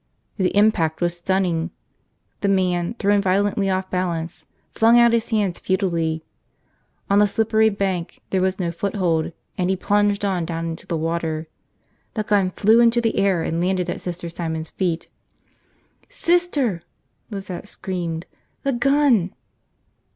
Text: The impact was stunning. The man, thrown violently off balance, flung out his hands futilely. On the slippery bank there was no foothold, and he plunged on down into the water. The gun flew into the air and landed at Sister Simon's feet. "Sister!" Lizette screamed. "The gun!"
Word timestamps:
The 0.37 0.49
impact 0.57 0.99
was 0.99 1.15
stunning. 1.15 1.69
The 2.39 2.47
man, 2.47 2.95
thrown 2.97 3.21
violently 3.21 3.69
off 3.69 3.91
balance, 3.91 4.47
flung 4.73 4.97
out 4.97 5.13
his 5.13 5.29
hands 5.29 5.59
futilely. 5.59 6.23
On 7.07 7.19
the 7.19 7.27
slippery 7.27 7.69
bank 7.69 8.19
there 8.31 8.41
was 8.41 8.57
no 8.57 8.71
foothold, 8.71 9.31
and 9.59 9.69
he 9.69 9.75
plunged 9.75 10.25
on 10.25 10.43
down 10.43 10.65
into 10.65 10.87
the 10.87 10.97
water. 10.97 11.47
The 12.15 12.23
gun 12.23 12.49
flew 12.49 12.79
into 12.79 12.99
the 12.99 13.17
air 13.19 13.43
and 13.43 13.61
landed 13.63 13.91
at 13.91 14.01
Sister 14.01 14.27
Simon's 14.27 14.71
feet. 14.71 15.07
"Sister!" 16.09 16.81
Lizette 17.29 17.67
screamed. 17.67 18.25
"The 18.63 18.73
gun!" 18.73 19.35